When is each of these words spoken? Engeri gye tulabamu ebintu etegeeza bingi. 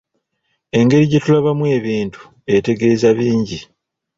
Engeri 0.77 1.05
gye 1.11 1.19
tulabamu 1.23 1.65
ebintu 1.77 2.21
etegeeza 2.55 3.09
bingi. 3.17 3.59